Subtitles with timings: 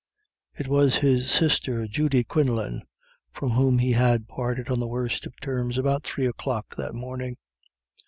[0.57, 2.81] It was his sister Judy Quinlan,
[3.31, 7.37] from whom he had parted on the worst of terms about three o'clock that morning.